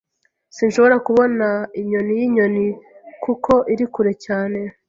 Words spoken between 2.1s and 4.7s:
yinyoni, kuko iri kure cyane.